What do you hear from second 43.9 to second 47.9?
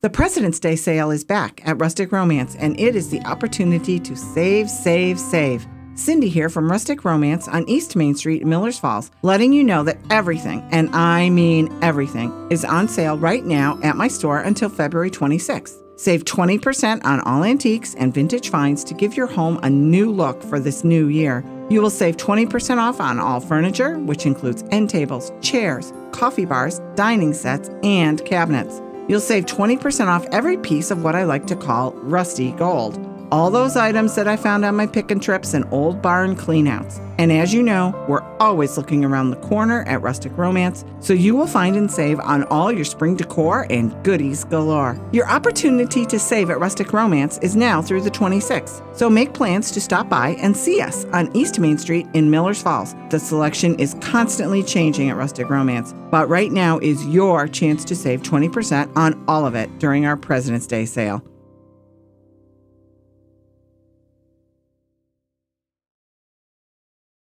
goodies galore. Your opportunity to save at Rustic Romance is now